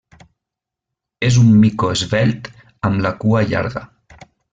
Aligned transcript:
És 1.27 1.35
un 1.41 1.51
mico 1.65 1.91
esvelt 1.97 2.49
amb 2.89 3.05
la 3.07 3.13
cua 3.25 3.43
llarga. 3.53 3.85